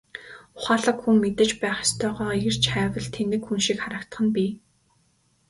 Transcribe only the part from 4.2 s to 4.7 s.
нь бий.